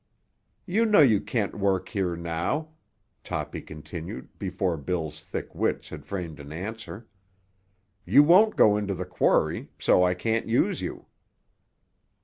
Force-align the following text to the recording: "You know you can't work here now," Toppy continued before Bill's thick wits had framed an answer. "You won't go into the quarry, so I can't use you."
"You 0.65 0.87
know 0.87 1.01
you 1.01 1.21
can't 1.21 1.53
work 1.53 1.89
here 1.89 2.15
now," 2.15 2.69
Toppy 3.23 3.61
continued 3.61 4.29
before 4.39 4.75
Bill's 4.75 5.21
thick 5.21 5.53
wits 5.53 5.89
had 5.89 6.07
framed 6.07 6.39
an 6.39 6.51
answer. 6.51 7.05
"You 8.03 8.23
won't 8.23 8.55
go 8.55 8.77
into 8.77 8.95
the 8.95 9.05
quarry, 9.05 9.69
so 9.77 10.03
I 10.03 10.15
can't 10.15 10.47
use 10.47 10.81
you." 10.81 11.05